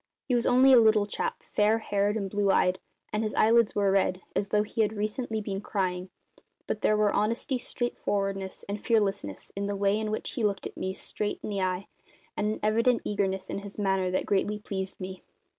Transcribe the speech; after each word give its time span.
He 0.27 0.33
was 0.33 0.47
only 0.47 0.73
a 0.73 0.79
little 0.79 1.05
chap, 1.05 1.43
fair 1.53 1.77
haired 1.77 2.17
and 2.17 2.27
blue 2.27 2.49
eyed, 2.49 2.79
and 3.13 3.21
his 3.21 3.35
eyelids 3.35 3.75
were 3.75 3.91
red, 3.91 4.23
as 4.35 4.49
though 4.49 4.63
he 4.63 4.81
had 4.81 4.93
recently 4.93 5.41
been 5.41 5.61
crying; 5.61 6.09
but 6.65 6.81
there 6.81 6.97
were 6.97 7.13
honesty, 7.13 7.59
straightforwardness, 7.59 8.65
and 8.67 8.83
fearlessness 8.83 9.51
in 9.55 9.67
the 9.67 9.75
way 9.75 9.99
in 9.99 10.09
which 10.09 10.31
he 10.31 10.43
looked 10.43 10.67
me 10.75 10.95
straight 10.95 11.39
in 11.43 11.49
the 11.51 11.61
eye, 11.61 11.83
and 12.35 12.47
an 12.51 12.59
evident 12.63 13.03
eagerness 13.05 13.47
in 13.47 13.59
his 13.59 13.77
manner 13.77 14.09
that 14.09 14.25
greatly 14.25 14.57
pleased 14.57 14.99
me. 14.99 15.21